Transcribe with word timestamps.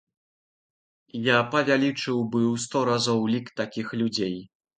Я 1.27 1.35
павялічыў 1.55 2.17
бы 2.31 2.41
ў 2.53 2.55
сто 2.65 2.77
разоў 2.91 3.21
лік 3.37 3.53
такіх 3.63 3.87
людзей. 4.03 4.35